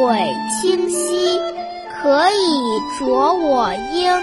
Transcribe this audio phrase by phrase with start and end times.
[0.00, 0.16] 鬼
[0.48, 1.38] 清晰
[2.00, 4.22] 可以濯我缨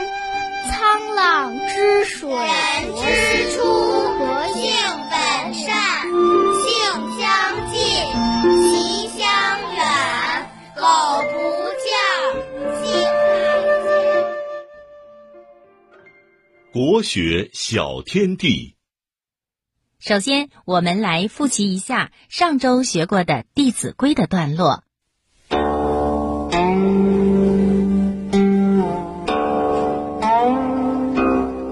[0.72, 3.06] 沧浪之水人之
[3.52, 3.62] 初
[4.56, 4.74] 性
[5.12, 5.70] 本善
[6.64, 6.66] 性
[7.20, 7.22] 相
[7.72, 7.78] 近
[8.64, 9.22] 习相
[9.76, 9.80] 远
[10.76, 10.82] 苟
[11.32, 11.38] 不
[11.86, 11.94] 教
[12.84, 13.94] 性乃迁
[16.74, 18.76] 国学小天地。
[20.00, 24.87] 首先我们来复习一下上周学过的弟子规的段落。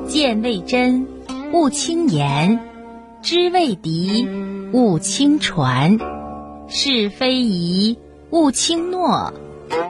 [0.07, 1.07] 见未真，
[1.53, 2.57] 勿轻言；
[3.21, 4.27] 知未敌，
[4.71, 5.99] 勿轻传；
[6.67, 7.97] 是非疑，
[8.31, 9.33] 勿轻诺；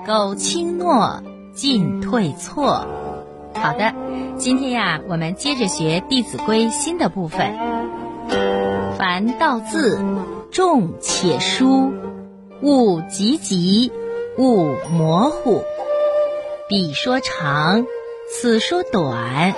[0.06, 1.22] 苟轻诺，
[1.54, 2.86] 进退错。
[3.54, 3.94] 好的，
[4.38, 7.54] 今天呀，我们接着学《弟子规》新的部分。
[8.98, 10.00] 凡道字，
[10.52, 11.94] 重且疏，
[12.62, 13.92] 勿急急，
[14.38, 15.64] 勿模糊。
[16.68, 17.86] 彼说长，
[18.30, 19.54] 此说短，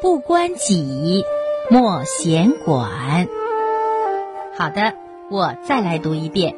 [0.00, 1.24] 不关己，
[1.68, 3.28] 莫闲管。
[4.56, 4.94] 好的，
[5.30, 6.56] 我再来读一遍。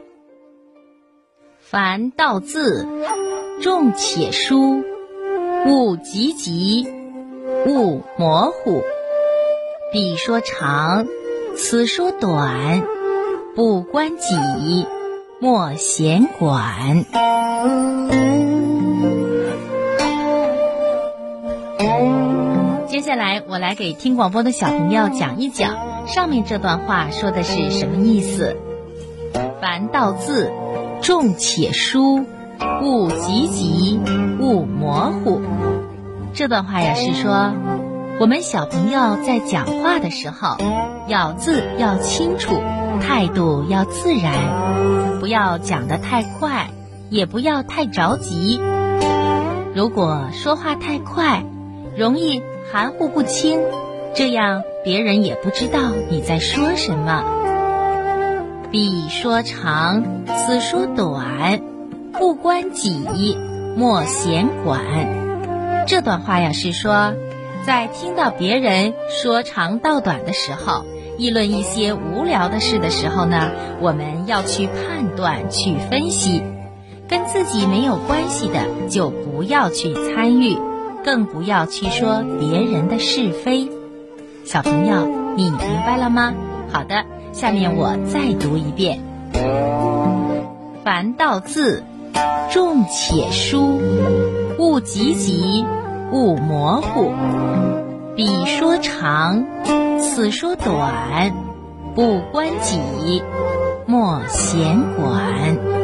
[1.58, 2.86] 凡道字，
[3.60, 4.82] 重且疏，
[5.66, 6.86] 勿急急，
[7.66, 8.82] 勿模糊。
[9.92, 11.06] 彼说长，
[11.56, 12.82] 此说短，
[13.56, 14.36] 不关己，
[15.42, 17.06] 莫闲管。
[22.86, 28.58] 接下来，我来给听广播的小朋友讲一讲上面这段话说的是什么意思。
[29.62, 30.52] 凡道字，
[31.00, 32.26] 重且疏，
[32.82, 33.98] 勿急急，
[34.40, 35.40] 勿模糊。
[36.34, 37.54] 这段话呀是说，
[38.20, 40.58] 我们小朋友在讲话的时候，
[41.08, 42.60] 咬字要清楚，
[43.00, 46.68] 态度要自然，不要讲得太快，
[47.08, 48.60] 也不要太着急。
[49.74, 51.44] 如果说话太快，
[51.96, 52.42] 容易
[52.72, 53.60] 含糊不清，
[54.14, 55.80] 这样别人也不知道
[56.10, 57.24] 你在说什么。
[58.70, 61.60] 彼说长，此说短，
[62.12, 63.36] 不关己，
[63.76, 64.80] 莫闲管。
[65.86, 67.14] 这段话呀是说，
[67.66, 70.84] 在听到别人说长道短的时候，
[71.18, 73.50] 议论一些无聊的事的时候呢，
[73.80, 76.42] 我们要去判断、去分析，
[77.06, 80.56] 跟自己没有关系的就不要去参与，
[81.04, 83.68] 更不要去说别人的是非。
[84.44, 85.06] 小朋友，
[85.36, 86.32] 你明白了吗？
[86.72, 89.00] 好的，下面我再读一遍：
[90.82, 91.84] 凡道字，
[92.50, 93.78] 重且疏，
[94.58, 95.66] 勿急急，
[96.12, 97.12] 勿模糊。
[98.16, 99.44] 彼说长，
[99.98, 101.32] 此说短，
[101.94, 103.22] 不关己，
[103.86, 105.79] 莫闲管。